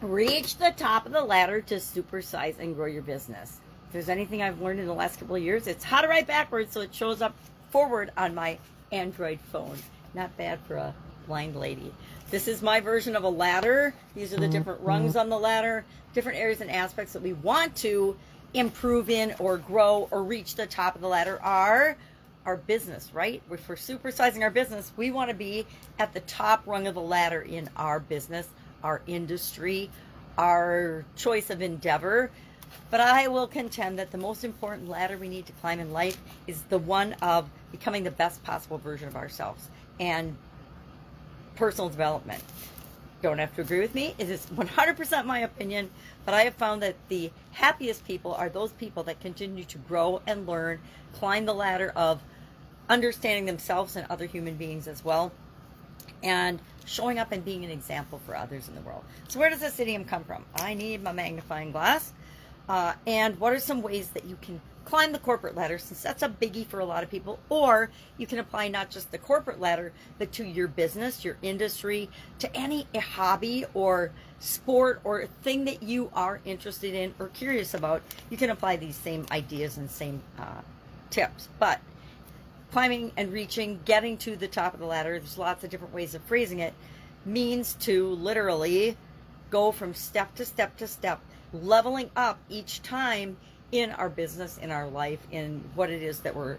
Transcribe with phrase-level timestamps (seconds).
[0.00, 3.60] reach the top of the ladder to supersize and grow your business.
[3.86, 6.26] If there's anything I've learned in the last couple of years, it's how to write
[6.26, 7.34] backwards so it shows up
[7.70, 8.58] forward on my
[8.92, 9.76] Android phone.
[10.14, 10.94] Not bad for a
[11.26, 11.92] blind lady.
[12.30, 13.94] This is my version of a ladder.
[14.14, 14.52] These are the mm-hmm.
[14.52, 15.20] different rungs mm-hmm.
[15.20, 18.16] on the ladder, different areas and aspects that we want to
[18.54, 21.96] improve in or grow or reach the top of the ladder are
[22.46, 23.42] our business, right?
[23.50, 25.66] If we're supersizing our business, we want to be
[25.98, 28.48] at the top rung of the ladder in our business,
[28.84, 29.90] our industry,
[30.38, 32.30] our choice of endeavor.
[32.90, 36.18] But I will contend that the most important ladder we need to climb in life
[36.46, 40.36] is the one of becoming the best possible version of ourselves and
[41.56, 42.42] personal development.
[43.22, 44.14] Don't have to agree with me.
[44.18, 45.90] It is 100% my opinion,
[46.24, 50.20] but I have found that the happiest people are those people that continue to grow
[50.26, 50.80] and learn,
[51.14, 52.20] climb the ladder of
[52.88, 55.32] understanding themselves and other human beings as well,
[56.24, 59.04] and showing up and being an example for others in the world.
[59.28, 60.44] So, where does this idiom come from?
[60.56, 62.12] I need my magnifying glass.
[62.68, 66.22] Uh, and what are some ways that you can climb the corporate ladder since that's
[66.22, 69.58] a biggie for a lot of people or you can apply not just the corporate
[69.58, 72.08] ladder but to your business your industry
[72.38, 78.02] to any hobby or sport or thing that you are interested in or curious about
[78.28, 80.60] you can apply these same ideas and same uh,
[81.08, 81.80] tips but
[82.74, 86.14] climbing and reaching getting to the top of the ladder there's lots of different ways
[86.14, 86.74] of phrasing it
[87.24, 88.96] means to literally
[89.50, 91.20] go from step to step to step
[91.52, 93.36] leveling up each time
[93.72, 96.58] in our business, in our life, in what it is that we're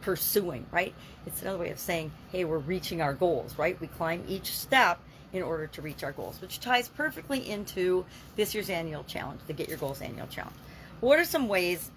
[0.00, 0.94] pursuing, right?
[1.26, 3.80] It's another way of saying, hey, we're reaching our goals, right?
[3.80, 4.98] We climb each step
[5.32, 8.04] in order to reach our goals, which ties perfectly into
[8.36, 10.56] this year's annual challenge, the Get Your Goals annual challenge.
[11.00, 11.90] What are some ways?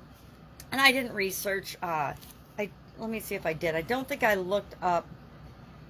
[0.71, 1.77] And I didn't research.
[1.81, 2.13] Uh,
[2.99, 3.75] let me see if I did.
[3.75, 5.05] I don't think I looked up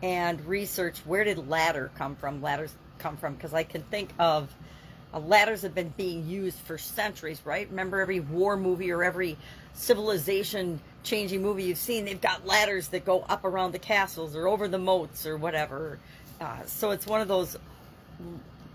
[0.03, 2.41] and researched where did ladder come from.
[2.41, 4.53] Ladders come from because I can think of
[5.13, 7.67] uh, ladders have been being used for centuries, right?
[7.69, 9.37] Remember every war movie or every
[9.73, 14.47] civilization changing movie you've seen, they've got ladders that go up around the castles or
[14.47, 15.97] over the moats or whatever.
[16.41, 17.57] Uh, so it's one of those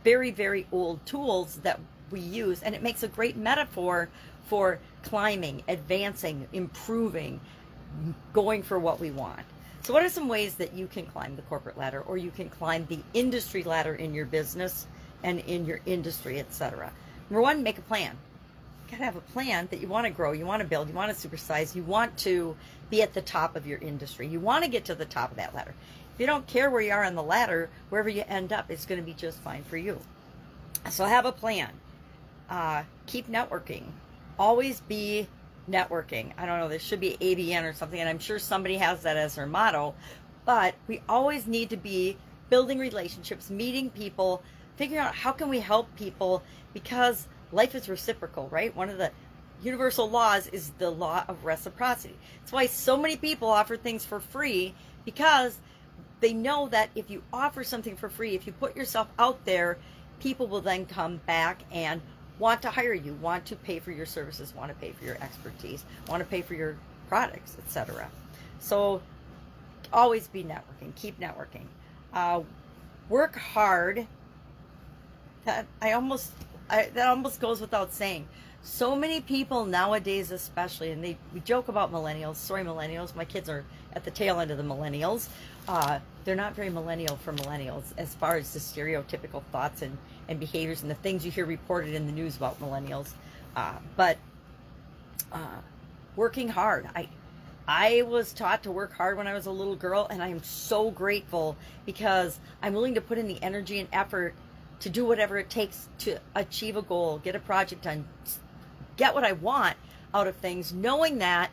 [0.03, 1.79] very, very old tools that
[2.11, 4.09] we use, and it makes a great metaphor
[4.47, 7.41] for climbing, advancing, improving,
[8.33, 9.41] going for what we want.
[9.83, 12.49] So, what are some ways that you can climb the corporate ladder or you can
[12.49, 14.87] climb the industry ladder in your business?
[15.23, 16.93] and in your industry, etc.
[17.31, 18.17] Number one, make a plan.
[18.87, 20.95] You gotta have a plan that you want to grow, you want to build, you
[20.95, 22.57] want to supersize, you want to
[22.91, 24.27] be at the top of your industry.
[24.27, 25.75] You want to get to the top of that ladder.
[26.15, 28.85] If you don't care where you are on the ladder, wherever you end up, it's
[28.85, 29.99] to be just fine for you.
[30.91, 31.71] So have a plan.
[32.51, 33.85] Uh, keep networking.
[34.39, 35.27] Always be
[35.71, 36.33] networking.
[36.39, 39.17] I don't know, there should be ABN or something, and I'm sure somebody has that
[39.17, 39.95] as their motto.
[40.45, 42.17] But we always need to be
[42.51, 44.43] building relationships, meeting people,
[44.77, 46.43] figuring out how can we help people
[46.75, 48.75] because life is reciprocal, right?
[48.75, 49.11] One of the
[49.63, 52.17] universal laws is the law of reciprocity.
[52.41, 54.75] That's why so many people offer things for free
[55.05, 55.59] because
[56.21, 59.79] they know that if you offer something for free, if you put yourself out there,
[60.21, 62.01] people will then come back and
[62.39, 65.17] want to hire you, want to pay for your services, want to pay for your
[65.21, 66.77] expertise, want to pay for your
[67.09, 68.09] products, etc.
[68.59, 69.03] So
[69.93, 71.67] always be networking, keep networking.
[72.13, 72.43] Uh,
[73.09, 74.07] work hard
[75.45, 76.33] that I almost
[76.71, 78.27] I, that almost goes without saying.
[78.65, 82.37] So many people nowadays, especially, and they we joke about millennials.
[82.37, 83.15] Sorry, millennials.
[83.15, 85.29] My kids are at the tail end of the millennials.
[85.67, 90.39] Uh, they're not very millennial for millennials as far as the stereotypical thoughts and, and
[90.39, 93.11] behaviors and the things you hear reported in the news about millennials.
[93.57, 94.17] Uh, but
[95.33, 95.61] uh,
[96.15, 96.89] working hard.
[96.95, 97.09] I
[97.67, 100.43] I was taught to work hard when I was a little girl, and I am
[100.43, 104.35] so grateful because I'm willing to put in the energy and effort
[104.81, 108.05] to do whatever it takes to achieve a goal, get a project done,
[108.97, 109.77] get what I want
[110.15, 111.51] out of things, knowing that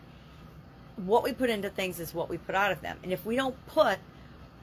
[0.98, 2.98] what we put into things is what we put out of them.
[3.04, 4.00] And if we don't put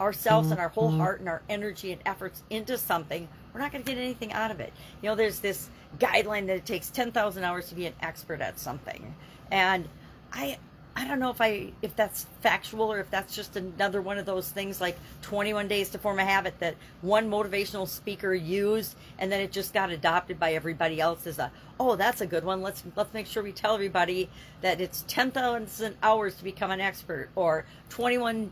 [0.00, 0.98] ourselves and our whole Mm-hmm.
[0.98, 4.50] heart and our energy and efforts into something, we're not going to get anything out
[4.50, 4.72] of it.
[5.03, 8.59] You know, there's this guideline that it takes 10,000 hours to be an expert at
[8.59, 9.15] something.
[9.51, 9.89] And
[10.33, 10.59] I
[10.97, 14.27] I don't know if I if that's factual or if that's just another one of
[14.27, 19.30] those things like 21 days to form a habit that one motivational speaker used and
[19.30, 22.63] then it just got adopted by everybody else as a oh that's a good one
[22.63, 24.28] let's let's make sure we tell everybody
[24.61, 28.51] that it's 10,000 hours to become an expert or 21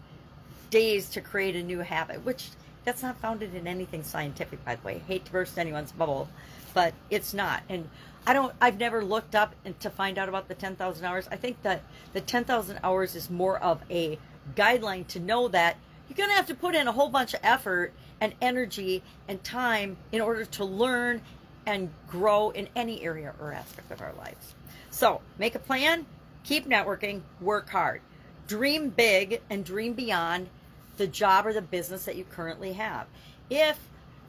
[0.71, 2.51] days to create a new habit which
[2.85, 6.29] that's not founded in anything scientific by the way hate to burst anyone's bubble
[6.75, 7.89] but it's not and
[8.27, 8.55] I don't.
[8.61, 11.29] I've never looked up to find out about the ten thousand hours.
[11.31, 11.83] I think that
[12.15, 14.19] the ten thousand hours is more of a
[14.57, 15.77] guideline to know that
[16.09, 19.97] you're gonna have to put in a whole bunch of effort and energy and time
[20.11, 21.21] in order to learn
[21.67, 24.55] and grow in any area or aspect of our lives.
[24.91, 26.07] So make a plan,
[26.45, 28.01] keep networking, work hard,
[28.47, 30.49] dream big, and dream beyond
[30.97, 33.07] the job or the business that you currently have.
[33.51, 33.79] If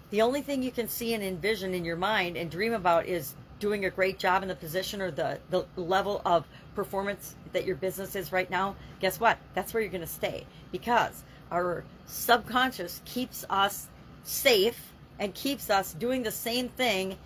[0.10, 3.36] the only thing you can see and envision in your mind and dream about is
[3.60, 6.46] doing a great job in the position or the, the level of
[6.76, 9.38] performance that your business is right now, guess what?
[9.54, 13.88] That's where you're going to stay because our subconscious keeps us
[14.24, 17.18] safe and keeps us doing the same thing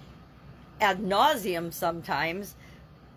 [0.81, 2.55] ad nauseum sometimes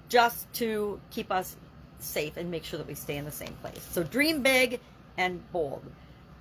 [0.08, 1.56] just to keep us
[1.98, 3.86] safe and make sure that we stay in the same place.
[3.90, 4.80] So dream big
[5.16, 5.82] and bold.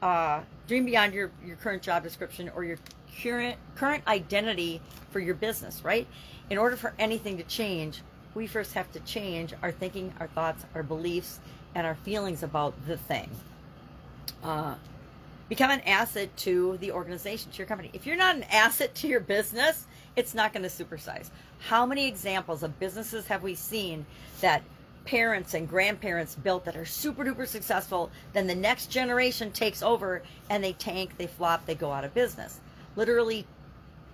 [0.01, 2.78] Uh, dream beyond your, your current job description or your
[3.22, 4.81] current current identity
[5.12, 6.07] for your business, right?
[6.50, 8.01] In order for anything to change,
[8.34, 11.39] we first have to change our thinking, our thoughts, our beliefs,
[11.75, 13.30] and our feelings about the thing.
[14.44, 14.75] Uh,
[15.51, 17.89] become an asset to the organization, to your company.
[17.92, 21.30] If you're not an asset to your business, it's not going to supersize.
[21.59, 24.06] How many examples of businesses have we seen
[24.39, 24.63] that
[25.03, 30.24] parents and grandparents built that are super duper successful, then the next generation takes over
[30.50, 32.62] and they tank, they flop, they go out of business?
[32.95, 33.45] Literally,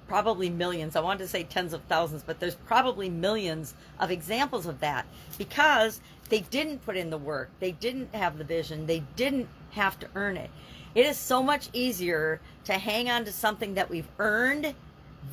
[0.07, 0.95] probably millions.
[0.95, 5.06] I wanted to say tens of thousands, but there's probably millions of examples of that
[5.38, 10.00] because they didn't put in the work, they didn't have the vision, they didn't have
[10.00, 10.50] to earn it.
[10.95, 14.74] It is so much easier to hang on to something that we've earned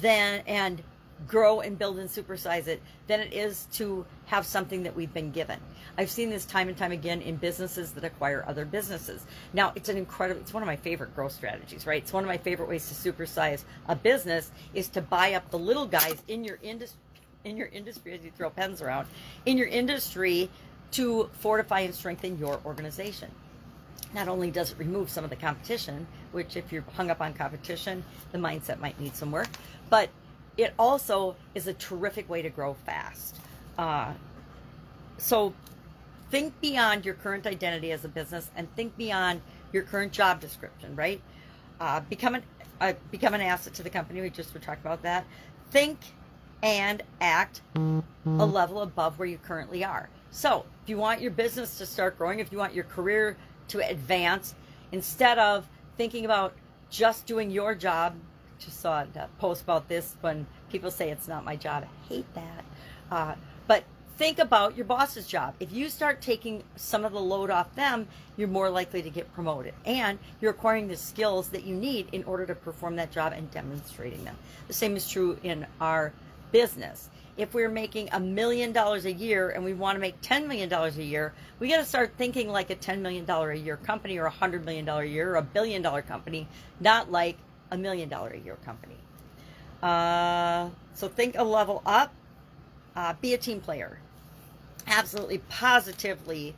[0.01, 0.83] than and
[1.27, 5.31] grow and build and supersize it than it is to have something that we've been
[5.31, 5.59] given.
[5.97, 9.25] I've seen this time and time again in businesses that acquire other businesses.
[9.53, 12.03] Now, it's an incredible, it's one of my favorite growth strategies, right?
[12.03, 15.59] It's one of my favorite ways to supersize a business is to buy up the
[15.59, 16.99] little guys in your industry,
[17.45, 19.07] in your industry as you throw pens around,
[19.47, 20.51] in your industry
[20.95, 23.31] to fortify and strengthen your organization.
[24.15, 27.35] Not only does it remove some of the competition, which if you're hung up on
[27.35, 29.49] competition, the mindset might need some work,
[29.91, 30.09] but
[30.57, 33.37] it also is a terrific way to grow fast.
[33.77, 34.13] Uh,
[35.19, 35.53] so
[36.31, 39.41] think beyond your current identity as a business and think beyond
[39.73, 41.21] your current job description, right?
[41.81, 42.43] Uh, become an
[42.81, 44.21] uh, become an asset to the company.
[44.21, 45.25] We just were talking about that.
[45.71, 45.99] Think
[46.63, 47.63] and act
[48.41, 50.09] a level above where you currently are.
[50.35, 53.37] So, if you want your business to start growing, if you want your career
[53.69, 54.57] to advance,
[54.91, 56.55] instead of thinking about
[56.91, 58.17] just doing your job,
[58.59, 61.85] just saw a post about this when people say it's not my job.
[61.85, 62.65] I hate that.
[63.13, 63.35] Uh,
[63.69, 63.85] but
[64.19, 65.55] think about your boss's job.
[65.61, 69.33] If you start taking some of the load off them, you're more likely to get
[69.35, 69.73] promoted.
[69.85, 73.49] And you're acquiring the skills that you need in order to perform that job and
[73.53, 74.37] demonstrating them.
[74.67, 76.13] The same is true in our
[76.51, 77.09] business.
[77.37, 80.73] If we're making a million dollars a year and we want to make $10 million
[80.73, 84.27] a year, we got to start thinking like a $10 million a year company or
[84.27, 86.47] a $100 million a year or a billion dollar company,
[86.81, 87.37] not like
[87.73, 88.97] a million dollar a year company.
[89.83, 92.13] Uh, so think a level up.
[92.97, 93.99] Uh, be a team player.
[94.87, 96.55] Absolutely, positively,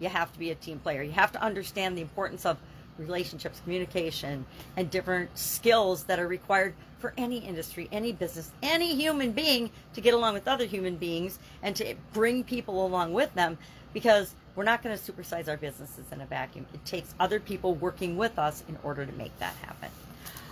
[0.00, 1.02] you have to be a team player.
[1.02, 2.58] You have to understand the importance of
[2.98, 4.44] relationships, communication,
[4.76, 10.00] and different skills that are required for any industry, any business, any human being to
[10.00, 13.56] get along with other human beings and to bring people along with them
[13.92, 16.66] because we're not going to supersize our businesses in a vacuum.
[16.74, 19.90] It takes other people working with us in order to make that happen.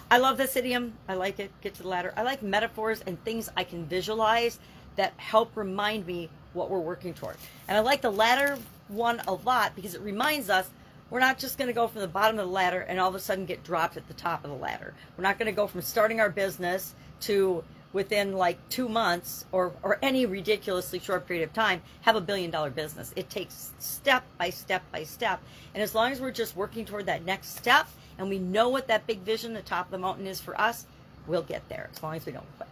[0.09, 0.93] I love this idiom.
[1.09, 1.51] I like it.
[1.61, 2.15] Get to the ladder.
[2.17, 4.61] I like metaphors and things I can visualize
[4.95, 7.37] that help remind me what we're working toward.
[7.67, 8.57] And I like the ladder
[8.89, 10.71] one a lot because it reminds us
[11.11, 13.15] we're not just going to go from the bottom of the ladder and all of
[13.15, 14.95] a sudden get dropped at the top of the ladder.
[15.17, 19.73] We're not going to go from starting our business to within like two months or,
[19.83, 23.13] or any ridiculously short period of time have a billion dollar business.
[23.17, 25.41] It takes step by step by step.
[25.75, 28.89] And as long as we're just working toward that next step and we know what
[28.89, 30.87] that big vision, the top of the mountain is for us,
[31.27, 32.69] we'll get there as long as we don't quit.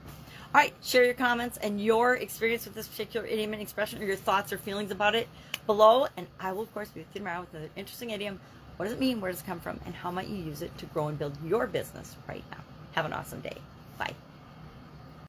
[0.54, 4.04] All right, share your comments and your experience with this particular idiom and expression or
[4.04, 5.26] your thoughts or feelings about it
[5.66, 6.06] below.
[6.16, 8.38] And I will, of course, be with you tomorrow with another interesting idiom.
[8.76, 9.20] What does it mean?
[9.20, 9.80] Where does it come from?
[9.84, 12.58] And how might you use it to grow and build your business right now?
[12.92, 13.56] Have an awesome day.
[13.98, 14.14] Bye.